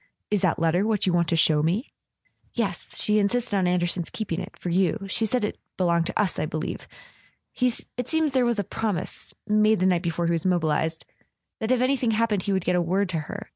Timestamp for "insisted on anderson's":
3.19-4.09